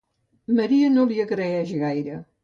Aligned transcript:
Maria 0.59 0.87
no 0.93 1.03
li 1.11 1.19
agraeix 1.25 1.75
gaire. 1.83 2.17